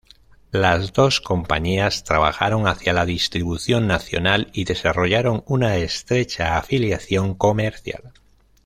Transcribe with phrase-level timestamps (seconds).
[0.49, 8.11] Las dos compañías trabajaron hacia la distribución nacional y desarrollaron una estrecha afiliación comercial.